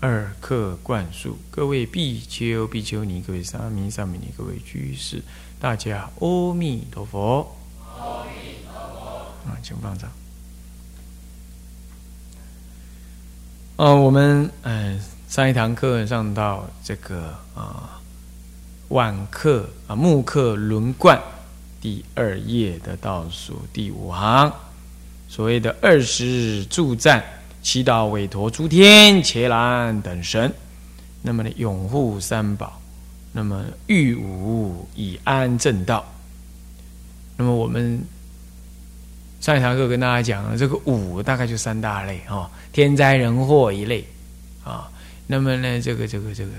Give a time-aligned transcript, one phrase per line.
[0.00, 5.20] 二课灌输，各位比丘、比丘尼，各位沙弥、沙弥尼，各位居士，
[5.58, 7.56] 大家阿弥陀佛。
[7.98, 9.50] 阿弥陀佛。
[9.50, 10.08] 啊，请放掌。
[13.74, 18.00] 呃，我们嗯上一堂课上到这个啊
[18.88, 21.20] 晚课啊木课轮贯
[21.80, 24.52] 第二页的倒数第五行，
[25.28, 27.24] 所谓的二十助战，
[27.68, 30.50] 祈祷委托诸天伽蓝等神，
[31.20, 32.80] 那么呢拥护三宝，
[33.30, 36.02] 那么欲无以安正道，
[37.36, 38.02] 那么我们。
[39.42, 44.02] 上一堂课跟大家讲了，这个五大概就三大类哈，天灾人祸一类
[44.64, 44.90] 啊。
[45.26, 46.52] 那么呢，这个这个这个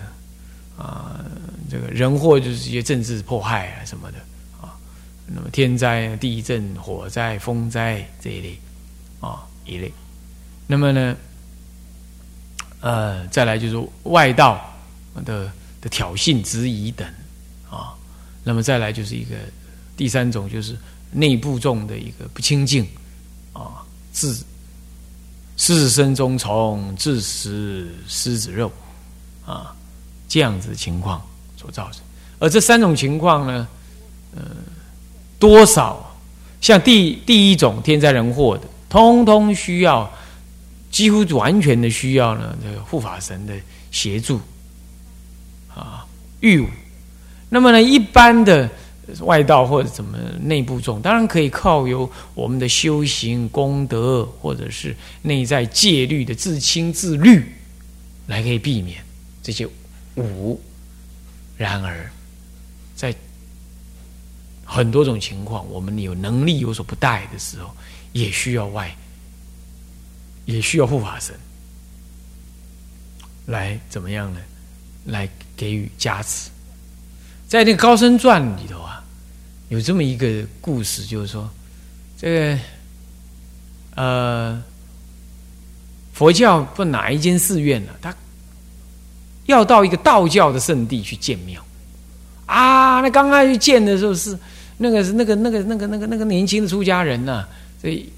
[0.77, 1.19] 啊，
[1.71, 4.19] 这个人祸就是一些政治迫害啊什么的
[4.61, 4.77] 啊。
[5.25, 8.59] 那么天灾、地震、火灾、风灾这一类
[9.19, 9.91] 啊一类。
[10.71, 11.17] 那么呢，
[12.81, 14.63] 呃，再来就是外道
[15.25, 17.07] 的的挑衅、质疑等
[17.67, 17.97] 啊。
[18.43, 19.35] 那么再来就是一个
[19.97, 20.77] 第三种就是。
[21.11, 22.87] 内部众的一个不清净
[23.51, 23.81] 啊，
[24.11, 24.45] 自
[25.57, 28.71] 自身中虫，自食狮子肉
[29.43, 29.75] 啊，
[30.27, 31.19] 这样子的情况
[31.57, 32.03] 所造成。
[32.37, 33.67] 而这三种情况呢，
[34.35, 34.41] 呃，
[35.39, 36.15] 多少
[36.61, 40.07] 像第第一种天灾人祸的，通通需要
[40.99, 43.53] 几乎完全的需要呢，这个护法神的
[43.89, 44.41] 协助
[45.73, 46.05] 啊，
[46.41, 46.67] 御武
[47.47, 48.69] 那么呢，一般的。
[49.21, 57.43] 外道或者怎么内部重，当然可以靠由我们的修行功德，或者是内在戒律的自清自律，
[58.27, 59.03] 来可以避免
[59.41, 59.67] 这些
[60.15, 60.61] 武。
[61.57, 62.07] 然而，
[62.95, 63.11] 在
[64.63, 67.75] 很多种情况，我们有能力有所不带的时候，
[68.13, 68.95] 也需要外，
[70.53, 71.33] 也需要护法神
[73.45, 74.39] 来怎么样呢？
[75.05, 76.49] 来给予加持。
[77.47, 78.97] 在那个高僧传里头啊。
[79.69, 81.47] 有这么一个故事，就是说，
[82.17, 82.59] 这个
[83.93, 84.63] 呃，
[86.11, 87.93] 佛教不哪一间寺院呢？
[88.01, 88.11] 他
[89.45, 91.63] 要到一个道教的圣地去建庙
[92.47, 92.99] 啊。
[93.01, 94.35] 那刚开始建的时候是
[94.79, 97.45] 那个是那个那个那个那个那个年轻的出家人呐，
[97.79, 98.11] 所以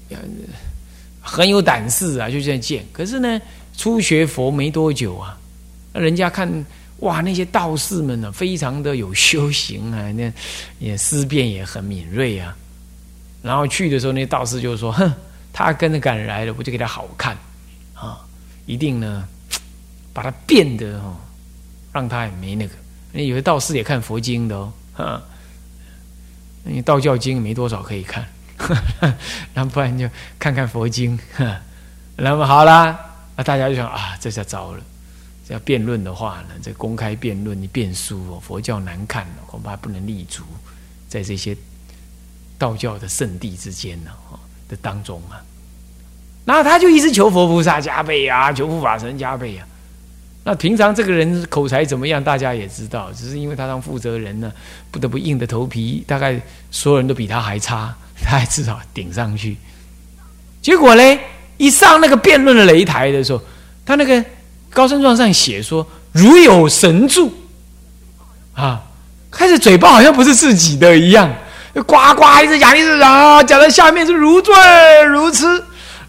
[1.22, 2.84] 很有胆识啊，就这样建。
[2.92, 3.40] 可是呢，
[3.78, 5.38] 初学佛没多久啊，
[5.94, 6.64] 那人家看。
[6.98, 10.32] 哇，那些道士们呢，非常的有修行啊，那
[10.78, 12.56] 也思辨也很敏锐啊。
[13.42, 15.12] 然后去的时候，那道士就说：“哼，
[15.52, 17.36] 他跟着赶来了，我就给他好看
[17.92, 18.20] 啊，
[18.66, 19.26] 一定呢，
[20.12, 21.16] 把他变得哦，
[21.92, 22.74] 让他也没那个。
[23.10, 25.22] 那有的道士也看佛经的哦，哈，
[26.62, 28.24] 那道教经没多少可以看，
[29.54, 30.08] 然后不然就
[30.38, 31.18] 看看佛经。
[32.16, 32.98] 那么好啦，
[33.36, 34.82] 那大家就想啊，这下糟了。”
[35.48, 40.42] 要辩论的话呢，这公开辩论你辩输哦，佛教难看恐怕不能立足
[41.08, 41.54] 在这些
[42.56, 44.10] 道教的圣地之间呢，
[44.66, 45.44] 的当中啊。
[46.46, 49.66] 那他就一直求佛菩萨加倍啊，求护法神加倍啊。
[50.44, 54.50] 那平常这个人口才怎么样，大家也知道，只是因为他当负责人呢，
[54.90, 56.40] 不得不硬着头皮，大概
[56.70, 59.56] 所有人都比他还差，他还至少顶上去。
[60.60, 61.18] 结果呢，
[61.56, 63.42] 一上那个辩论的擂台的时候，
[63.84, 64.24] 他那个。
[64.74, 67.30] 高僧状上写说：“如有神助，
[68.54, 68.80] 啊，
[69.30, 71.30] 开始嘴巴好像不是自己的一样，
[71.74, 74.54] 呱呱一直讲一直讲，讲到下面是如醉
[75.08, 75.44] 如痴。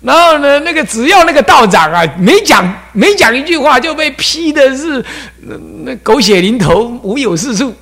[0.01, 5.03] 然后呢，那个只要那个道长啊，没讲没讲一句话，就被批的是
[5.41, 7.75] 那那狗血淋头，无有是处，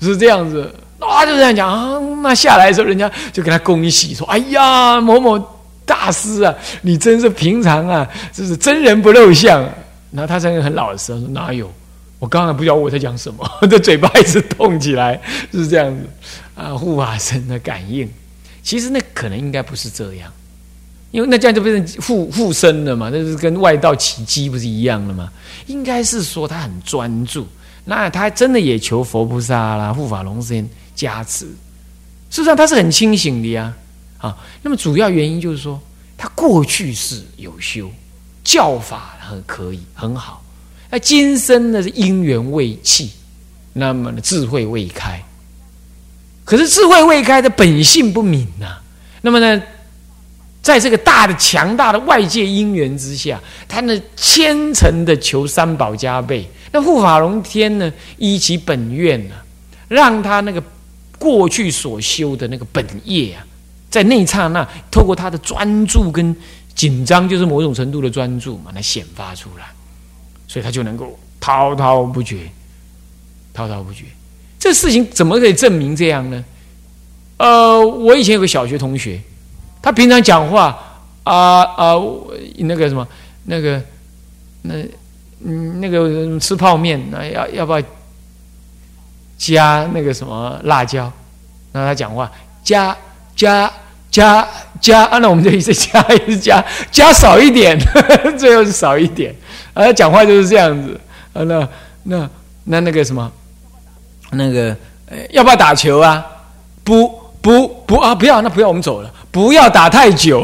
[0.00, 0.74] 是这样子。
[1.06, 1.98] 啊，就这样讲啊。
[2.22, 5.38] 那下来的时候，人家就给他恭喜说：‘哎呀，某某
[5.84, 9.62] 大师啊，你真是平常啊，就是真人不露相。’”
[10.10, 11.70] 然后他在很老实，说哪有？
[12.20, 15.20] 我刚才不知道我在讲什么， 这嘴巴一直动起来，
[15.52, 16.08] 是这样子
[16.54, 16.74] 啊。
[16.74, 18.08] 护法神的感应，
[18.62, 20.32] 其实那可能应该不是这样，
[21.10, 25.28] 因为那这样就变成附附身了嘛，那是跟外道起机不是一样的吗？
[25.66, 27.46] 应该是说他很专注，
[27.84, 31.46] 那他真的也求佛菩萨啦、护法龙身加持。
[32.30, 33.72] 事实上他是很清醒的呀，
[34.18, 35.80] 啊，那么主要原因就是说
[36.16, 37.90] 他过去是有修。
[38.42, 40.44] 教法很可以很好，
[40.90, 43.10] 那今生呢是因缘未弃，
[43.72, 45.18] 那么呢智慧未开。
[46.44, 48.76] 可是智慧未开的本性不明呐，
[49.22, 49.62] 那么呢，
[50.60, 56.46] 在这个大的强大的外界因缘之下，他呢虔诚的求三宝加倍。
[56.70, 59.34] 那护法龙天呢依其本愿呢，
[59.88, 60.62] 让他那个
[61.18, 63.44] 过去所修的那个本业啊，
[63.90, 66.34] 在那一刹那透过他的专注跟
[66.74, 69.66] 紧张，就是某种程度的专注嘛，来显发出来，
[70.48, 72.50] 所以他就能够滔滔不绝，
[73.52, 74.04] 滔滔不绝。
[74.58, 76.44] 这事情怎么可以证明这样呢？
[77.36, 79.20] 呃，我以前有个小学同学，
[79.82, 80.78] 他平常讲话
[81.22, 81.94] 啊啊，
[82.58, 83.06] 那个什么，
[83.44, 83.82] 那个
[84.62, 84.74] 那
[85.44, 87.82] 嗯，那个吃泡面，那要要不要
[89.36, 91.10] 加那个什么辣椒？
[91.72, 92.30] 然后他讲话
[92.62, 92.96] 加
[93.34, 93.70] 加
[94.10, 94.46] 加
[94.80, 97.78] 加，啊，那我们就一直加一直加，加少一点，
[98.38, 99.34] 最后是少一点。
[99.72, 101.00] 啊，讲话就是这样子。
[101.32, 101.68] 啊，那
[102.04, 102.30] 那
[102.64, 103.30] 那那个什么？
[104.30, 104.76] 那个，
[105.30, 106.24] 要不要打球啊？
[106.82, 107.08] 不
[107.40, 108.14] 不不啊！
[108.14, 109.10] 不要，那不要，我们走了。
[109.30, 110.42] 不要打太久。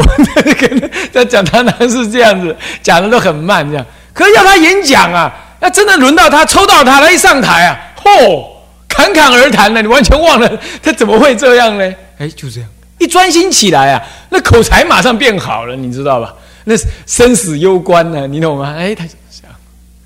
[1.12, 3.86] 在讲堂堂是这样子，讲的都很慢，这样。
[4.12, 8.44] 可是要他演讲啊，要真的轮到他抽到他，他一上台啊，嚯，
[8.90, 11.94] 侃侃而谈了，你完全忘了他怎么会这样呢？
[12.19, 16.34] 哎，就这样，一专心起来啊，那口才马上变好了，你知道吧？
[16.64, 16.75] 那
[17.06, 18.75] 生死攸关呢，你懂吗？
[18.76, 19.56] 哎，他这样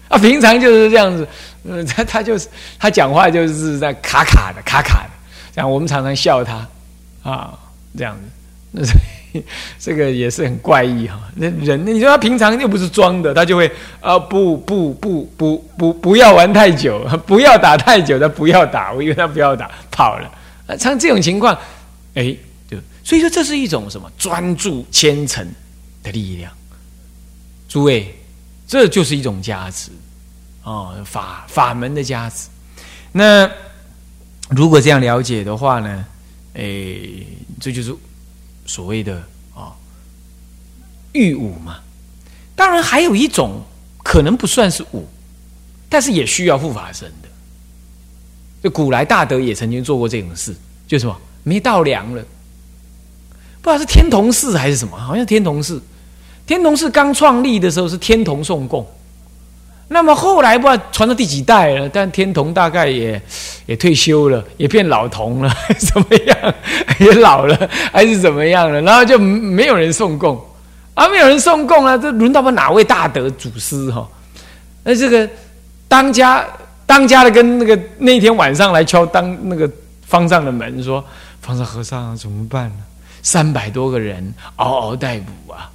[0.09, 1.27] 啊，平常就是这样子。
[1.65, 2.47] 嗯，他他就是
[2.79, 5.11] 他讲话就是在卡卡的卡卡的，
[5.55, 6.67] 这样我们常常笑他
[7.23, 7.55] 啊，
[7.97, 8.23] 这样子，
[8.71, 8.83] 那
[9.79, 11.21] 这个也是很怪异哈。
[11.35, 13.71] 那人，你说他平常又不是装的，他就会
[14.01, 20.31] 啊不不不不不不要玩太久， 不要打太久，他不要打，我以为他不要打跑了。
[20.79, 21.59] 像这种情况，
[22.15, 22.35] 哎，
[22.71, 25.47] 就所以说这是一种什么专注虔诚
[26.03, 26.51] 的力量，
[27.69, 28.15] 诸位，
[28.67, 29.91] 这就是一种加持。
[30.63, 32.49] 哦，法法门的加持，
[33.13, 33.51] 那
[34.49, 36.05] 如果这样了解的话呢？
[36.55, 36.97] 哎，
[37.61, 37.93] 这就是
[38.67, 39.23] 所谓的
[39.55, 39.73] 啊
[41.13, 41.79] 御武嘛。
[42.57, 43.63] 当然还有一种
[44.03, 45.07] 可能不算是武，
[45.89, 47.29] 但是也需要护法神的。
[48.63, 50.55] 就古来大德也曾经做过这种事，
[50.87, 52.23] 就什么没到梁了，
[53.61, 55.83] 不知道是天童寺还是什么，好像天童寺。
[56.47, 58.87] 天童寺刚创立的时候是天童送供。
[59.95, 63.23] 那么后来不知道传到第几代了，但天童大概也
[63.65, 66.55] 也退休了，也变老童了， 怎么样？
[66.99, 68.83] 也老了还是怎么样了？
[68.83, 70.37] 然后就没有人送供，
[70.95, 74.05] 啊，没有人送供啊，这轮到不哪位大德祖师哈？
[74.83, 75.31] 那这个
[75.87, 76.45] 当家
[76.87, 79.71] 当家的跟那个那天晚上来敲当那个
[80.05, 81.05] 方丈的门，说
[81.41, 82.77] 方丈和尚怎么办呢？
[83.23, 85.71] 三百多个人嗷嗷待哺啊，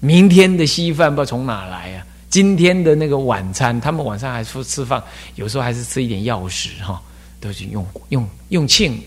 [0.00, 2.00] 明天的稀饭不知道从哪来啊？
[2.32, 5.02] 今天的那个晚餐，他们晚上还吃吃饭，
[5.34, 6.98] 有时候还是吃一点药食哈，
[7.38, 8.98] 都是用用用罄，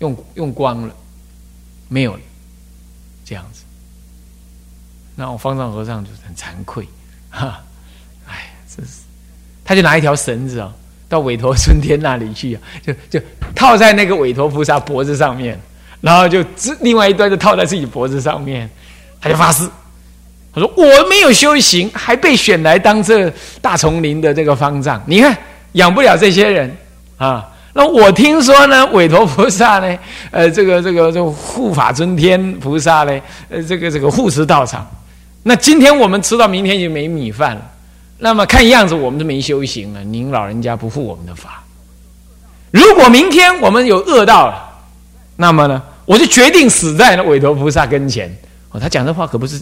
[0.00, 0.92] 用用光了，
[1.86, 2.20] 没有了，
[3.24, 3.62] 这样子。
[5.14, 6.84] 那我方丈和尚就很惭愧，
[7.30, 7.62] 哈，
[8.26, 9.02] 哎，真是，
[9.64, 10.74] 他就拿一条绳子啊，
[11.08, 13.24] 到韦陀春天那里去啊，就就
[13.54, 15.56] 套在那个韦陀菩萨脖子上面，
[16.00, 16.44] 然后就
[16.80, 18.68] 另外一端就套在自己脖子上面，
[19.20, 19.70] 他就发誓。
[20.54, 23.28] 他说：“我没有修行，还被选来当这
[23.60, 25.02] 大丛林的这个方丈。
[25.04, 25.36] 你看
[25.72, 26.76] 养不了这些人
[27.16, 27.50] 啊。
[27.72, 29.98] 那我听说呢，韦陀菩萨呢，
[30.30, 33.20] 呃，这个这个这护法尊天菩萨呢，
[33.50, 34.88] 呃，这个这个护持道场。
[35.42, 37.62] 那今天我们吃到明天就没米饭了。
[38.18, 40.04] 那么看样子我们都没修行了。
[40.04, 41.64] 您老人家不护我们的法。
[42.70, 44.54] 如果明天我们有恶道了，
[45.34, 48.32] 那么呢，我就决定死在那韦陀菩萨跟前。
[48.70, 49.60] 哦，他讲的话可不是。”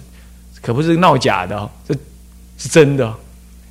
[0.62, 1.92] 可不是闹假的，这
[2.56, 3.12] 是真的。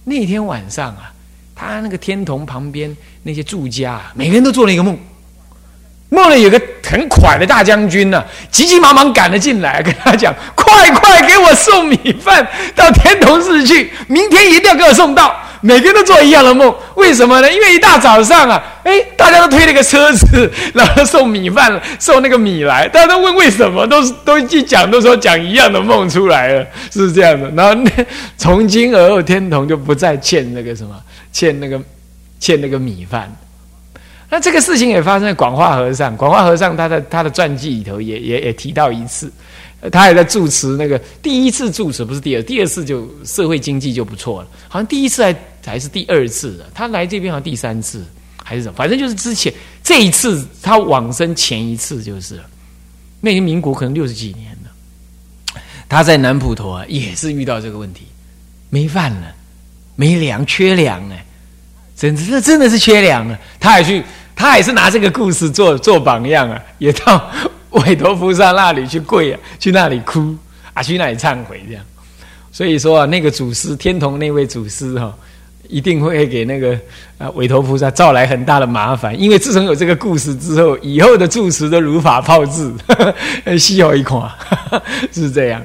[0.03, 1.11] 那天晚上啊，
[1.55, 4.99] 他那个天童旁边那些住家，每个人都做了一个梦，
[6.09, 12.45] 梦里有个很快的大将军呢，急急忙忙赶了进来，跟他讲：“快快给我送米饭
[12.75, 17.51] 到天童寺去，明天一定要给我送到。”每个人都做一样的梦，为什么呢？
[17.51, 22.87] 因为一大早上啊，哎，大家都推了个车子，然后送米饭，送那个米来。
[22.87, 27.49] 大家都问为什么，都是都一讲，都说讲一样的梦出来了，是这样的。
[27.51, 27.91] 然后那
[28.37, 30.95] 从今而后，天童就不再欠那个什么，
[31.31, 31.79] 欠那个
[32.39, 33.31] 欠那个米饭。
[34.29, 39.31] 那这个事情也发生在广化和尚，广化和尚他的他的传记里头也也也提到一次。
[39.91, 44.47] 他还在住持那个第一次住持，不是第二，第二次就社会经济就不错了。
[44.67, 48.05] 好像第一次还还是第二次的，他来这边好像第三次
[48.43, 49.53] 还是什么，反正就是之前
[49.83, 52.39] 这一次他往生前一次就是，
[53.19, 55.61] 那些民国可能六十几年了。
[55.87, 58.05] 他在南普陀啊，也是遇到这个问题，
[58.69, 59.33] 没饭了，
[59.95, 61.25] 没粮，缺粮哎，
[61.95, 63.37] 真的真的是缺粮了。
[63.59, 64.03] 他还去，
[64.35, 67.29] 他还是拿这个故事做做榜样啊，也到
[67.71, 70.35] 韦陀菩萨那里去跪啊，去那里哭
[70.73, 71.85] 啊，去那里忏悔这样。
[72.51, 75.15] 所以说啊，那个祖师天童那位祖师哈。
[75.69, 76.77] 一定会给那个
[77.17, 82.73] 啊韦陀菩萨造来很大的麻烦，因为自从有这个故事之后，以后的住持都如法炮制，
[83.57, 84.29] 稀好一款，
[85.13, 85.61] 是这样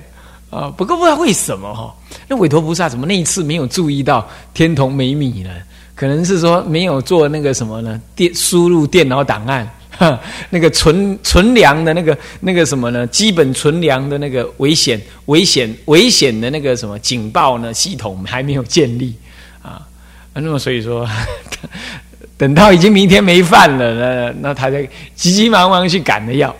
[0.50, 0.72] 啊。
[0.76, 1.94] 不过不知道为什么哈，
[2.28, 5.50] 那韦陀菩萨怎么那一次没有注意到天童没米呢？
[5.94, 8.00] 可能是说没有做那个什么呢？
[8.14, 9.66] 电输入电脑档案，
[10.50, 13.06] 那个存存粮的那个那个什么呢？
[13.06, 17.72] 基本存粮的那个危险危险危险的那个什么警报呢？
[17.72, 19.14] 系统还没有建立。
[20.38, 21.08] 那么所以说，
[22.36, 24.76] 等到已经明天没饭了，那那他就
[25.14, 26.54] 急急忙忙去赶的药。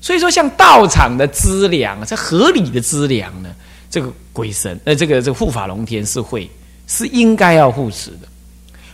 [0.00, 3.48] 所以说，像道场的资粮，这合理的资粮呢，
[3.88, 6.50] 这个鬼神，呃，这个这个护法龙天是会
[6.86, 8.28] 是应该要护持的。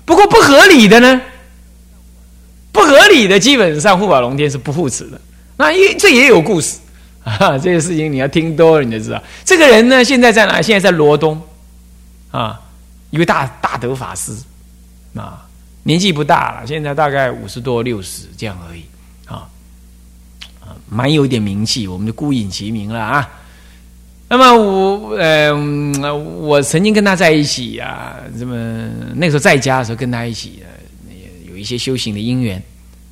[0.05, 1.21] 不过不合理的呢，
[2.71, 5.21] 不合理的基本上护法龙天是不护持的。
[5.57, 6.79] 那因这也有故事
[7.25, 9.21] 啊，这个事情你要听多了你就知道。
[9.45, 10.63] 这个人呢，现在在哪？
[10.63, 11.43] 现在在罗东
[12.31, 12.61] 啊。
[13.11, 14.33] 一位大大德法师，
[15.14, 15.47] 啊，
[15.83, 18.83] 年纪不大了，现在大概五十多六十这样而已，
[19.26, 19.49] 啊，
[20.61, 23.29] 啊，蛮有点名气，我们就孤影其名了啊。
[24.29, 25.52] 那么我，呃，
[26.14, 28.55] 我曾经跟他在一起啊，这么
[29.14, 30.62] 那时候在家的时候跟他一起，
[31.49, 32.62] 有一些修行的因缘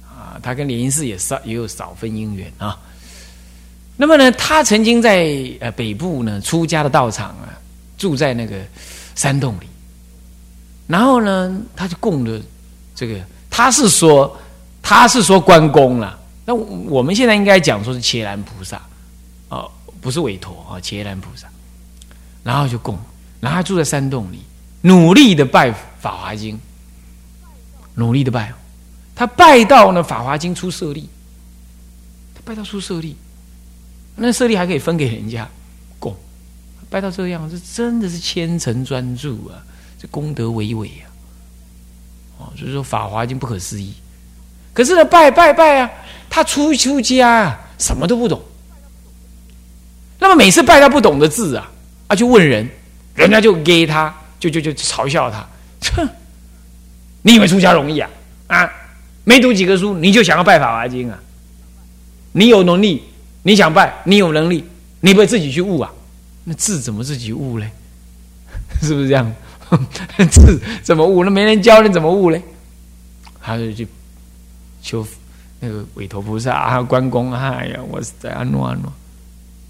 [0.06, 2.78] 啊，他跟莲因寺也少也有少分因缘啊。
[3.96, 5.28] 那么呢，他曾经在
[5.58, 7.58] 呃北部呢出家的道场啊，
[7.98, 8.56] 住在那个
[9.16, 9.66] 山洞里。
[10.88, 12.42] 然后呢，他就供的
[12.96, 14.36] 这个，他是说，
[14.82, 16.18] 他是说关公了。
[16.44, 18.80] 那我们现在应该讲说是伽蓝菩萨，
[19.50, 21.46] 哦，不是韦陀啊，伽蓝菩萨。
[22.42, 22.98] 然后就供，
[23.40, 24.40] 然后他住在山洞里，
[24.80, 26.56] 努力的拜《法华经》，
[27.94, 28.50] 努力的拜，
[29.14, 31.06] 他拜到呢《法华经》出舍利，
[32.34, 33.14] 他拜到出舍利，
[34.16, 35.46] 那舍利还可以分给人家
[35.98, 36.16] 供，
[36.88, 39.60] 拜到这样，这真的是虔诚专注啊。
[40.00, 41.06] 这功德伟伟呀，
[42.38, 43.94] 哦，所以说《法华经》不可思议。
[44.72, 45.90] 可是呢，拜拜拜啊，
[46.30, 48.40] 他出出家啊，什么都不懂。
[50.20, 51.70] 那么每次拜他不懂的字啊，
[52.06, 52.68] 啊，就问人，
[53.14, 55.48] 人家就给他，就就就嘲笑他，
[55.96, 56.08] 哼，
[57.22, 58.08] 你以为出家容易啊？
[58.46, 58.70] 啊，
[59.24, 61.18] 没读几个书，你就想要拜《法华经》啊？
[62.32, 63.02] 你有能力，
[63.42, 64.64] 你想拜，你有能力，
[65.00, 65.90] 你不会自己去悟啊？
[66.44, 67.68] 那字怎么自己悟嘞？
[68.80, 69.32] 是不是这样？
[70.30, 71.24] 字怎么悟？
[71.24, 72.42] 那没人教你怎么悟嘞？
[73.40, 73.86] 他就去
[74.82, 75.06] 求
[75.60, 78.92] 那个韦陀菩萨啊、关公啊，哎呀，我是在安诺安诺。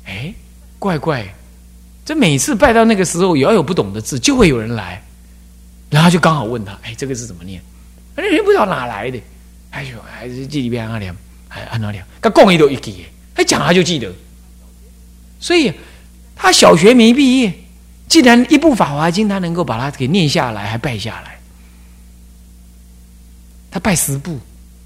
[0.05, 0.33] 哎，
[0.79, 1.27] 怪怪，
[2.05, 5.03] 这每次拜到那个时候，也要有不懂的字，就会有人来，
[5.91, 7.61] 然后就刚好问他：哎，这个字怎么念？
[8.17, 9.21] 那人不知道哪来的，
[9.71, 11.15] 哎呦，还是记里边阿良，
[11.49, 14.13] 还安那良，他讲一都一记，他讲他就记得。
[15.41, 15.73] 所以
[16.35, 17.53] 他小学没毕业。
[18.09, 21.39] 既然一部《法华经》，他能够把它给念下来，还拜下来，
[23.71, 24.33] 他拜十部《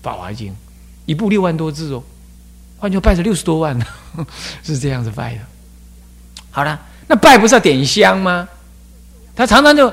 [0.02, 0.50] 法华经》，
[1.06, 2.02] 一部六万多字哦，
[2.78, 3.86] 换句话拜了六十多万呢，
[4.64, 5.40] 是这样子拜的。
[6.50, 8.48] 好了，那拜不是要点香吗？
[9.36, 9.92] 他常常就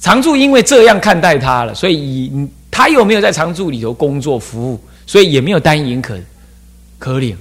[0.00, 2.32] 常住，因为这样看待他了，所以
[2.70, 6.18] 他又没有在常住里头工作服务，所以也没有单银可
[6.98, 7.36] 可领。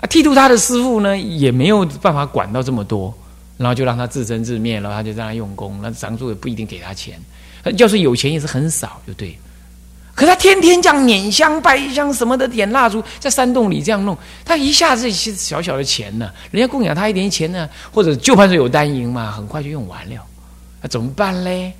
[0.00, 3.12] 啊，剃度他的师傅呢，也没有办法管到这么多。
[3.58, 7.20] 然后就让他自生自灭了，他就让他用功，那长住也不一定给他钱，
[7.76, 9.36] 就是有钱也是很少，就对。
[10.14, 20.26] 可他天天这样捻香拜香什么的，点蜡烛，在山洞里这样弄，他一下子一些小小的钱呢，人家供养他一点钱呢，或者就怕是有单银嘛，很快就用完了，
[20.82, 21.72] 那怎么办嘞？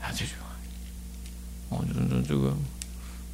[0.00, 1.84] 啊，这句话，哦，
[2.26, 2.52] 这这个，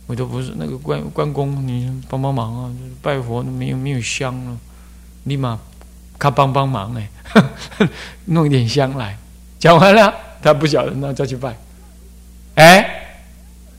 [0.07, 4.59] 我都不是那个关关公，你帮帮忙啊，拜佛没有没有香了，
[5.25, 5.59] 立马。
[6.19, 7.09] 他帮帮忙哎，
[8.25, 9.17] 弄一点香来，
[9.59, 11.55] 讲完了，他不晓得，那再去拜。
[12.55, 13.19] 哎，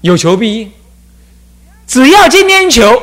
[0.02, 0.72] 有求必应，
[1.88, 3.02] 只要今天求，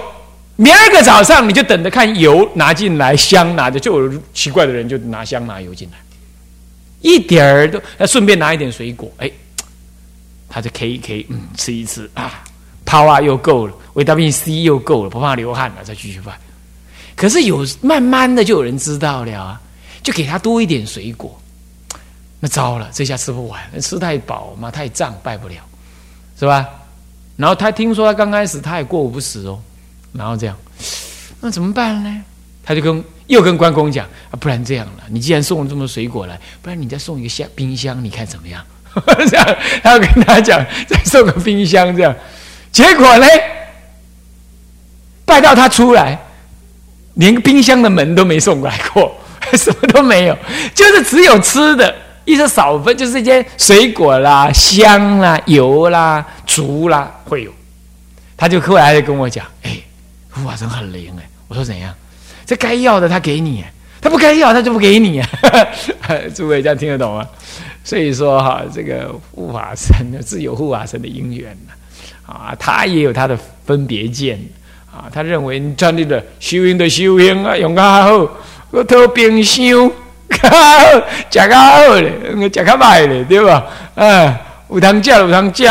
[0.57, 5.99] 明儿个早上你就等着看油拿进来，香拿着，就有奇怪的人就拿香拿油进来，
[7.01, 9.31] 一点儿都，顺便拿一点水果，哎，
[10.49, 12.45] 他就 K 一 K，嗯，吃一吃啊
[12.85, 16.39] ，power 又够了，维他命 C 又够了，不怕流汗了，再继续拜。
[17.17, 19.61] 可是有慢慢的就有人知道了啊，
[20.03, 21.41] 就给他多一点水果，
[22.41, 25.55] 那糟了，这下吃不完，吃太饱嘛，太胀，拜不了，
[26.39, 26.69] 是吧？
[27.37, 29.59] 然后他听说他刚开始他也过午不食哦，
[30.13, 30.57] 然后这样，
[31.41, 32.23] 那怎么办呢？
[32.65, 38.65] 他就跟又跟关公讲啊，不然这样了，你既然送了这么多水果来，不然你再送一个箱冰箱，你看怎么样？
[39.31, 42.15] 这样，他要跟他讲，再送个冰箱这样。
[42.71, 43.27] 结果呢，
[45.25, 46.19] 拜到他出来，
[47.15, 49.15] 连个冰箱的门都没送过来过，
[49.55, 50.39] 什么都没有，
[50.75, 57.53] 就是只有吃的，一些少分，就是一些水果啦、香啦、油啦、竹啦会有。
[58.37, 59.79] 他就后来就跟我讲，哎，
[60.31, 61.29] 护法神很灵哎。
[61.49, 61.95] 我说怎样？
[62.47, 63.63] 这该要的他给你，
[64.01, 65.29] 他不该要他就不给你啊。
[66.35, 67.29] 诸位这样听得懂吗？
[67.85, 71.57] 所以说哈，这个护法神自有护法神的因缘
[72.27, 74.41] 啊，他也有他的分别见
[74.93, 75.09] 啊。
[75.13, 78.31] 他认为你站立的修行的修行啊，用较好，
[78.71, 79.91] 我偷冰箱，
[80.29, 80.85] 较好，
[81.31, 83.67] 食较好咧，食较歹咧，对吧？
[83.95, 85.65] 啊，有通食有通食，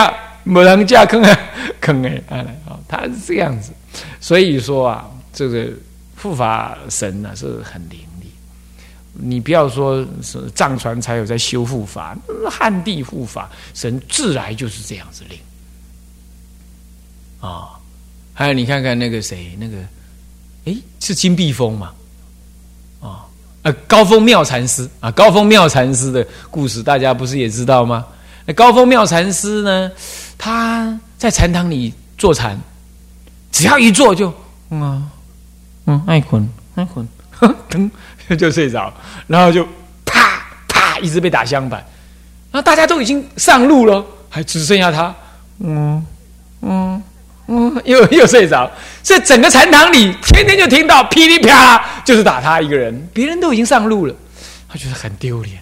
[0.45, 1.39] 无通食坑啊
[1.79, 2.45] 坑诶，啊，
[2.87, 3.71] 他是这样子。
[4.19, 5.67] 所以说啊，这个
[6.21, 8.31] 护法神呢是很灵力。
[9.13, 12.15] 你不要说是藏传才有在修护法，
[12.49, 15.37] 汉地护法神自来就是这样子灵
[17.41, 17.80] 啊。
[18.41, 19.77] 还有你看看那个谁，那个
[20.65, 21.91] 哎是金碧峰嘛？
[22.99, 23.25] 啊
[23.61, 28.03] 呃高峰妙禅师啊，高峰妙禅师的故事大家不是也知道吗？
[28.47, 29.91] 那高峰妙禅师呢，
[30.39, 32.59] 他在禅堂里坐禅。
[33.51, 34.33] 只要一坐就，
[34.71, 35.07] 嗯，
[35.85, 37.07] 嗯，爱困爱困，
[37.69, 37.91] 噔
[38.35, 38.91] 就睡着，
[39.27, 39.63] 然后就
[40.03, 41.85] 啪啪一直被打香板，
[42.51, 45.13] 那大家都已经上路了，还只剩下他，
[45.59, 46.03] 嗯
[46.61, 47.03] 嗯
[47.47, 48.69] 嗯，又 又睡着，
[49.03, 54.15] 所以整个禅堂里天天就听到噼里啪啦，就是打他一个人，别人都已经上路了，
[54.69, 55.61] 他觉得很丢脸，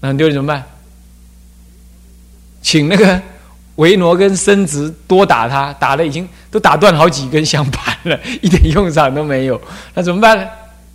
[0.00, 0.64] 那很丢脸怎么办？
[2.60, 3.20] 请那个。
[3.76, 9.60] 维罗跟孙子多打他，打的已经都打断好几根香板了， 一点用场都没有。
[9.94, 10.46] 那怎么办呢？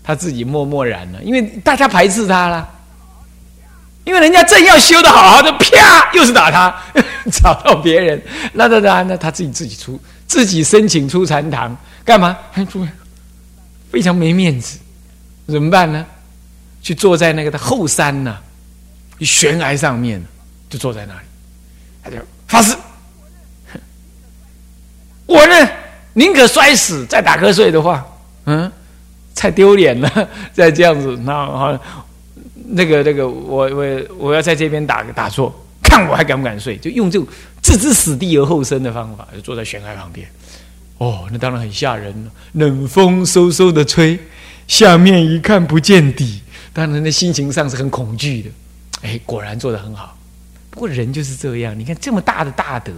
[0.03, 2.69] 他自己默默然了，因为大家排斥他了。
[4.07, 6.73] 因为人家正要修的好好的，啪，又是打他，
[7.29, 8.21] 找到别人。
[8.53, 12.37] 那那那那他自己自己出，自己申请出禅堂干嘛？
[13.91, 14.79] 非常没面子，
[15.47, 16.05] 怎么办呢？
[16.81, 18.37] 去坐在那个的后山呢，
[19.19, 20.23] 悬崖上面，
[20.69, 21.19] 就坐在那里，
[22.01, 22.15] 他就。
[22.47, 22.73] 发誓，
[25.25, 25.69] 我呢
[26.13, 28.05] 宁可摔死，再打瞌睡的话，
[28.45, 28.71] 嗯，
[29.35, 30.29] 太丢脸了。
[30.53, 31.77] 再这样子，那好，
[32.69, 36.77] 那个那个，我我我要在这边打打坐，看我还敢不敢睡？
[36.77, 37.27] 就用这种
[37.61, 40.27] 置之死地而后生的方法，就坐在悬崖旁边。
[40.97, 44.19] 哦，那当然很吓人了，冷风嗖嗖的吹，
[44.67, 46.41] 下面一看不见底，
[46.73, 48.49] 当然那心情上是很恐惧的。
[49.03, 50.17] 哎，果然做的很好。
[50.69, 52.91] 不过人就是这样，你看这么大的大德，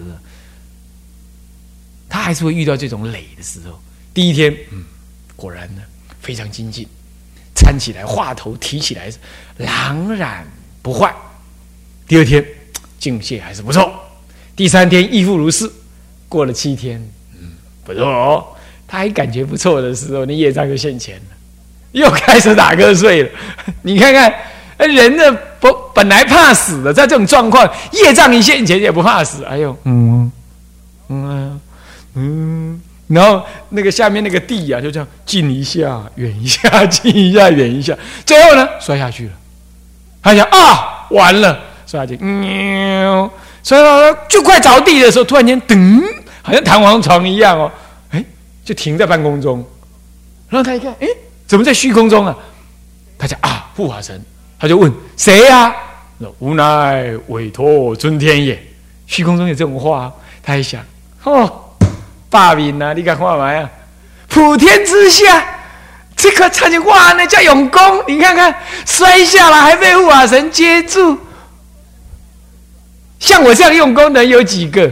[2.07, 3.79] 他还是会遇到这种累的时候。
[4.13, 4.83] 第一天，嗯，
[5.35, 5.81] 果然呢
[6.21, 6.87] 非常精进，
[7.59, 9.11] 搀起来，话头提起来，
[9.57, 10.47] 朗然
[10.81, 11.13] 不坏。
[12.07, 12.43] 第二天，
[12.97, 13.91] 境界还是不错。
[14.55, 15.69] 第三天亦复如是。
[16.27, 16.99] 过了七天，
[17.33, 17.49] 嗯，
[17.83, 18.45] 不错哦。
[18.87, 21.35] 他还感觉不错的时候，那业障就现前了，
[21.91, 23.29] 又开始打瞌睡了。
[23.81, 24.33] 你看看。
[24.79, 29.43] 人呢不本来怕死的，在这种状况，业障一现前也不怕死。
[29.43, 30.31] 哎呦，嗯
[31.09, 31.59] 嗯
[32.13, 39.31] 嗯，然后那个下面那个地呀，就这样近一下，远一下，近一下，远一下，最后呢摔下去了。
[40.21, 43.29] 他想啊，完了，摔下去，喵，
[43.63, 46.01] 摔到就快着地的时候，突然间噔，
[46.41, 47.71] 好像弹簧床一样哦，
[48.11, 48.23] 哎，
[48.63, 49.65] 就停在半空中。
[50.47, 51.07] 然后他一看，哎，
[51.47, 52.35] 怎么在虚空中啊？
[53.17, 54.23] 他讲啊，护法神。
[54.59, 55.73] 他就问谁呀？
[56.39, 58.61] 无奈委托尊天也。
[59.07, 60.83] 虚空中有这种话，他一想，
[61.23, 61.68] 哦，
[62.29, 62.93] 罢免啊！
[62.93, 63.69] 你敢干嘛呀？
[64.27, 65.43] 普天之下，
[66.15, 67.13] 这个差劲哇！
[67.13, 71.17] 那叫永功，你看看摔下来还被护法神接住。
[73.19, 74.89] 像我这样用功的有几个？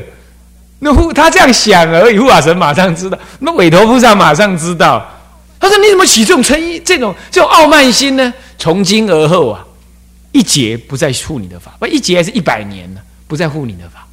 [0.80, 3.18] 那护他这样想而已，护法神马上知道。
[3.40, 5.06] 那委托菩萨马上知道。
[5.60, 9.66] 他说：“你怎么起这种嗔意、这种这种傲慢心呢？”从今而后啊，
[10.32, 13.02] 一劫不再护你的法，不一劫还是一百年呢？
[13.28, 14.08] 不再护你的法。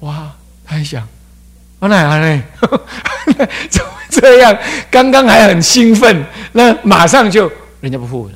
[0.00, 0.30] 哇，
[0.64, 1.06] 他还想，
[1.80, 2.42] 我哪样呢？
[3.68, 4.56] 怎么 这样？
[4.90, 8.34] 刚刚还很兴奋，那马上就人家不护了。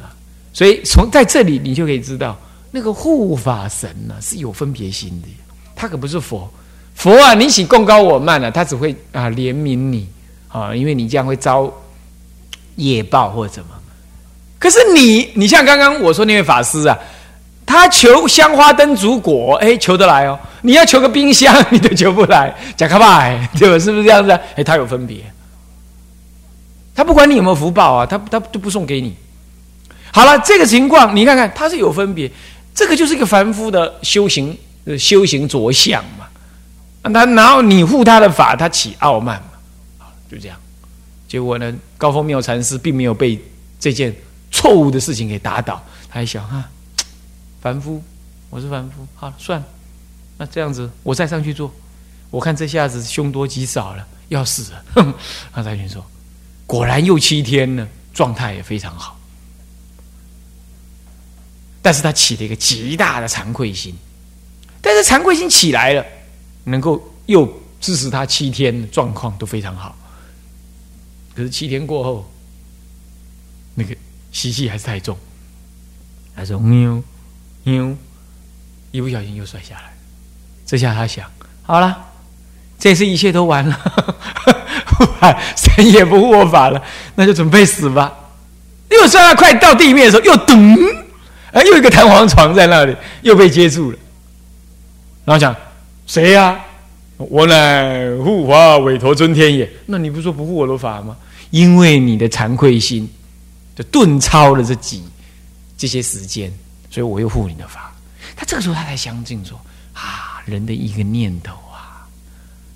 [0.52, 2.36] 所以从在这里你就可以知道，
[2.70, 5.28] 那个护法神呢是有分别心的，
[5.76, 6.50] 他可不是佛。
[6.94, 10.08] 佛啊，你起功高我慢了，他只会啊怜悯你
[10.48, 11.72] 啊，因为你这样会遭
[12.76, 13.70] 业报或者怎么。
[14.60, 16.96] 可是你，你像刚刚我说那位法师啊，
[17.74, 20.38] 他求香花灯烛果，哎，求得来哦。
[20.62, 23.78] 你要求个冰箱， 你都求不来，假卡拜，对吧？
[23.78, 24.30] 是不是这样子？
[24.30, 25.18] 啊哎，他有分别，
[26.94, 29.14] 他不管你有没有福报啊，他他就不送给你。
[30.12, 32.30] 好了，这个情况你看看，他是有分别。
[32.74, 34.56] 这个就是一个凡夫的修行，
[34.98, 36.26] 修行着相嘛。
[37.12, 39.36] 他然后你护他的法，他起傲慢
[39.98, 40.56] 嘛，就这样。
[41.28, 43.38] 结果呢，高峰妙禅师并没有被
[43.78, 44.14] 这件
[44.50, 46.68] 错误的事情给打倒，他还想啊，
[47.64, 48.04] 凡夫，
[48.50, 49.66] 我是凡夫，好算了，
[50.36, 51.72] 那这样子我再上去做，
[52.28, 55.14] 我看这下子凶多吉少了，要死了。
[55.50, 56.04] 他才去说，
[56.66, 59.18] 果然又七天呢，状态也非常好。
[61.80, 63.96] 但是他起了一个极大的惭愧心，
[64.82, 66.04] 但是惭愧心起来了，
[66.64, 67.50] 能够又
[67.80, 69.96] 支持他七天的状况都非常好。
[71.34, 72.30] 可是七天过后，
[73.74, 73.96] 那个
[74.32, 75.16] 习气还是太重，
[76.36, 77.02] 他说喵
[77.64, 77.94] 喵，
[78.92, 79.92] 一不小心又摔下来。
[80.64, 81.28] 这下他想，
[81.62, 81.98] 好了，
[82.78, 83.78] 这次一切都完了，
[85.56, 86.82] 神也不护我法了，
[87.14, 88.12] 那就准备死吧。
[88.90, 90.76] 又摔到快到地面的时候，又咚。
[91.52, 93.98] 啊，又一个弹簧床在那里，又被接住了。
[95.24, 95.54] 然后讲
[96.06, 96.58] 谁呀？
[97.16, 99.70] 我乃护法韦陀尊天也。
[99.86, 101.16] 那你不说不护我的法吗？
[101.50, 103.08] 因为你的惭愧心，
[103.76, 105.04] 就顿超了这几
[105.78, 106.52] 这些时间，
[106.94, 107.92] 所以我又护你的法。
[108.36, 109.60] 他这个时候他才相信说
[109.94, 112.06] 啊，人的一个念头啊，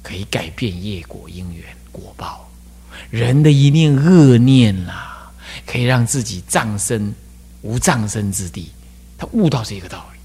[0.03, 2.51] 可以改变业果因缘果报。
[3.11, 5.31] 人的一念恶念啦，
[5.65, 7.15] 可以让自己葬身。
[7.63, 8.71] 无葬身之地，
[9.17, 10.19] 他悟到这个道理。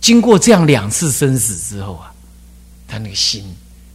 [0.00, 2.12] 经过这样两次生死之后啊，
[2.86, 3.44] 他那个心，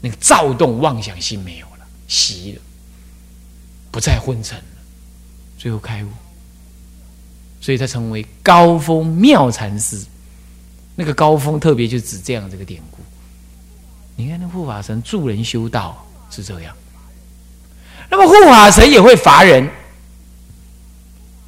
[0.01, 2.61] 那个躁动妄想心没有了，熄了，
[3.91, 4.63] 不再昏沉了，
[5.57, 6.09] 最后开悟。
[7.61, 10.03] 所以他成为高峰妙禅师。
[10.95, 12.97] 那个高峰特别就指这样这个典故。
[14.17, 16.75] 你看那护法神助人修道是这样，
[18.09, 19.67] 那么护法神也会罚人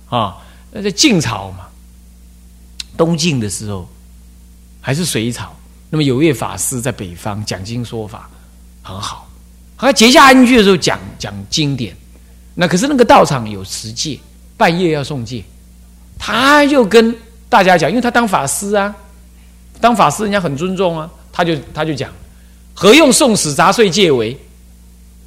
[0.10, 0.38] 啊。
[0.72, 1.68] 那在晋朝嘛，
[2.98, 3.88] 东晋的时候
[4.82, 5.56] 还是隋朝，
[5.90, 8.28] 那么有位法师在北方讲经说法
[8.82, 9.30] 很好，
[9.78, 11.96] 他结下安居的时候讲讲经典，
[12.56, 14.18] 那可是那个道场有持戒，
[14.58, 15.44] 半夜要送戒，
[16.26, 17.14] 他就跟
[17.50, 18.96] 大家讲，因为他当法师啊，
[19.82, 22.10] 当法师人家很尊重啊，他就他就讲，
[22.74, 24.38] 何用送死杂碎戒为，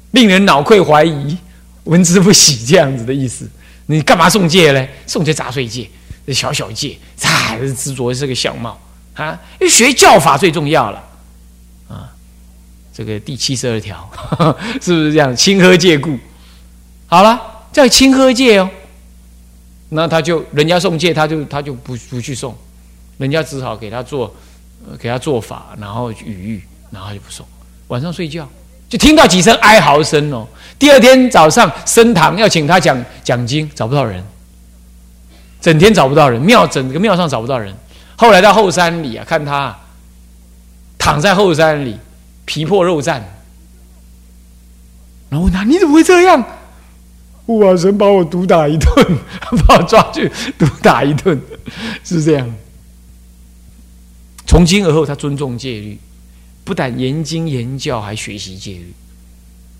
[0.09, 1.37] 令人脑溃怀疑，
[1.83, 3.47] 闻之不喜这样子的意思。
[3.85, 4.87] 你干嘛送戒呢？
[5.05, 5.87] 送这杂碎戒，
[6.25, 8.75] 这小小戒，才是执着这个相貌
[9.13, 9.39] 啊！
[9.61, 11.03] 因为学教法最重要了
[11.87, 12.09] 啊！
[12.91, 14.09] 这个第七十二条
[14.81, 15.35] 是不是这样？
[15.35, 16.17] 清喝戒故，
[17.05, 17.39] 好了，
[17.71, 18.67] 叫清喝戒哦。
[19.89, 22.55] 那他就人家送戒，他就他就不不去送，
[23.17, 24.33] 人家只好给他做
[24.99, 27.45] 给他做法，然后语喻，然后就不送。
[27.87, 28.47] 晚上睡觉。
[28.89, 30.47] 就听到几声哀嚎声哦。
[30.79, 34.23] 第二天早上升堂要请他讲讲经，找不到人，
[35.59, 37.75] 整天找不到人，庙整个庙上找不到人。
[38.15, 39.77] 后来到后山里啊，看他
[40.97, 41.97] 躺在后山里，
[42.45, 43.21] 皮破肉绽。
[45.29, 46.41] 然后问他：“你怎么会这样？”
[47.47, 49.17] 护法神把我毒打一顿，
[49.65, 51.41] 把我抓去毒打一顿，
[52.03, 52.55] 是这样。
[54.45, 55.97] 从今而后，他尊重戒律。
[56.63, 58.93] 不但研经研教，还学习戒律，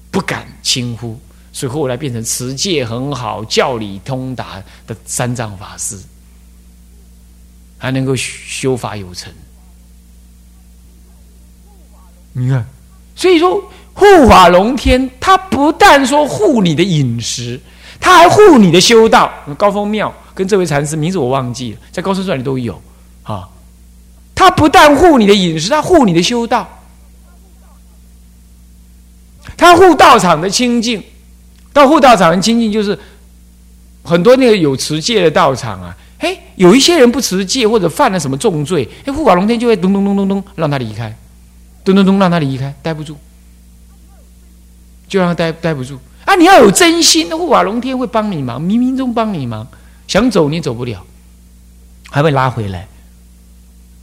[0.10, 1.20] 不敢轻忽，
[1.52, 6.00] 所以后来变成持戒很好、教理通达的三藏法师，
[7.78, 9.30] 还能够修法有成。
[12.32, 12.66] 你看，
[13.18, 13.62] 所以说
[13.98, 17.60] 护法龙天，他不但说护你的饮食，
[18.00, 19.34] 他还护你的修道。
[19.58, 22.80] 高峰庙跟这位禅师名字我忘记了，在高僧传里都有
[23.24, 23.50] 啊。
[24.36, 26.70] 他不但护你的饮食，他护你的修道。
[29.58, 31.04] 他护道场的清净，
[31.74, 32.98] 到护道场的清净，就是
[34.04, 41.18] 很多那个有持戒的道场啊，嘿，有一些人不持戒或者犯了什么重罪，哎，护法龙天就会咚咚咚咚咚让他离开，
[41.84, 43.18] 咚咚咚让他离开，待不住，
[45.08, 46.36] 就让他待待不住啊！
[46.36, 49.66] 你要有真心，护法龙天会帮你忙，冥冥中帮你忙，
[50.08, 51.06] 想走你走不了，
[52.10, 52.88] 还会拉回来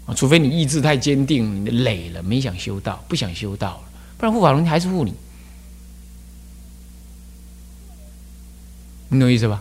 [0.07, 0.15] 啊！
[0.15, 3.83] 除非你意志太坚定，你累了，没想修道，不想修道，
[4.17, 5.15] 不然护法龙天还是护你。
[9.09, 9.61] 你懂意思吧？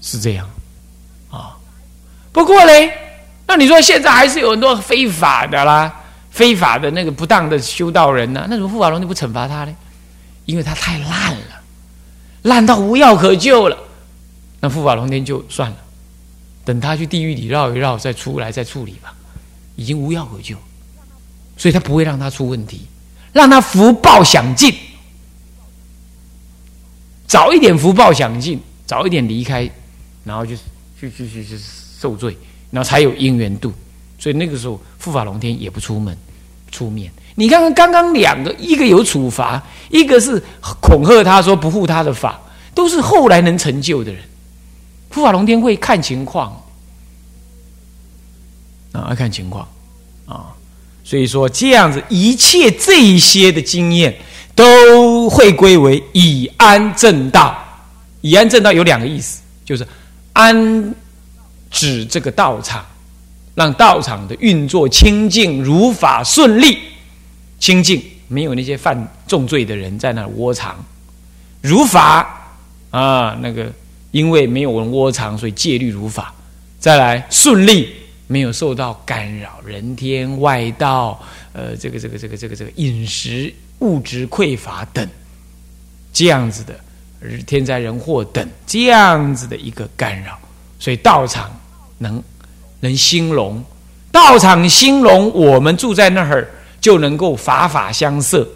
[0.00, 0.48] 是这样，
[1.30, 1.56] 啊，
[2.30, 2.92] 不过嘞，
[3.46, 5.92] 那你说现在还是有很多非法的啦，
[6.30, 8.46] 非法的那个不当的修道人呢？
[8.48, 9.74] 那怎么护法龙就不惩罚他呢？
[10.44, 11.62] 因为他太烂了，
[12.42, 13.78] 烂到无药可救了。
[14.60, 15.76] 那护法龙天就算了，
[16.64, 19.14] 等他去地狱里绕一绕，再出来再处理吧。
[19.76, 20.56] 已经无药可救，
[21.56, 22.86] 所以他不会让他出问题，
[23.32, 24.72] 让他福报享尽，
[27.26, 28.60] 早一点福报享尽。
[28.86, 29.68] 早一点离开，
[30.24, 30.54] 然后就
[31.00, 31.58] 去去去去
[31.98, 32.36] 受罪，
[32.70, 33.72] 然后才有因缘度。
[34.18, 36.14] 所以那个时候，护法龙天也不出门
[36.70, 37.10] 出面。
[37.36, 40.42] 你看看刚刚两个，一个有处罚，一个是
[40.80, 42.40] 恐吓他说不护他的法，
[42.74, 44.22] 都是后来能成就的人。
[45.12, 46.62] 护法龙天会看情况
[48.92, 49.66] 啊，看情况
[50.26, 50.46] 啊。
[51.02, 54.16] 所以说这样子，一切这一些的经验
[54.54, 57.58] 都会归为以安正道。
[58.20, 59.86] 以安正道有两个意思，就是
[60.32, 60.94] 安
[61.70, 62.86] 指这个道场，
[63.54, 66.78] 让道场的运作清净如法顺利。
[67.58, 70.76] 清净，没有那些犯重罪的人在那窝藏，
[71.62, 72.50] 如法
[72.90, 73.72] 啊，那个
[74.10, 76.34] 因为没有人窝藏，所以戒律如法。
[76.78, 77.88] 再来顺利，
[78.26, 81.18] 没有受到干扰，人天外道，
[81.54, 85.08] 呃，这个这个这个这个这个饮食物质匮乏等，
[86.12, 86.78] 这样子的
[87.46, 90.38] 天灾人祸等这样子的一个干扰，
[90.78, 91.50] 所以道场
[91.96, 92.22] 能
[92.80, 93.64] 能兴隆，
[94.12, 96.46] 道场兴隆，我们住在那儿。
[96.84, 98.46] 就能够法法相摄，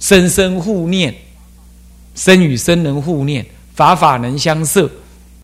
[0.00, 1.14] 生生互念，
[2.14, 4.90] 生与生能互念，法法能相摄，